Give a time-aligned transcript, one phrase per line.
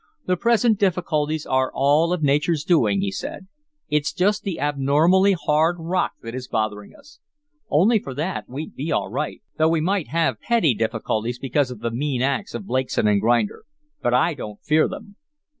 [0.25, 3.45] "The present difficulties are all of Nature's doing," he said.
[3.87, 7.19] "It's just the abnormally hard rock that is bothering us.
[7.69, 11.81] Only for that we'd be all right, though we might have petty difficulties because of
[11.81, 13.61] the mean acts of Blakeson & Grinder.
[14.01, 15.17] But I don't fear them."